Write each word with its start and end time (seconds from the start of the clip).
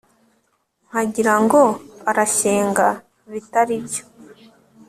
nkagira 0.87 1.33
ngo 1.43 1.61
arashyenga 2.09 2.87
bitaribyo 3.31 4.03